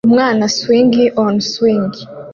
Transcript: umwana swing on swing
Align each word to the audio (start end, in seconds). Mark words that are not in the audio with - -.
umwana 0.09 0.43
swing 0.57 0.95
on 1.23 1.35
swing 1.51 1.91